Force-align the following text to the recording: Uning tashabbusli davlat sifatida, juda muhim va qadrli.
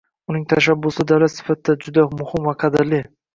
Uning 0.31 0.45
tashabbusli 0.53 1.05
davlat 1.11 1.33
sifatida, 1.35 1.77
juda 1.85 2.07
muhim 2.23 2.49
va 2.51 2.57
qadrli. 2.65 3.05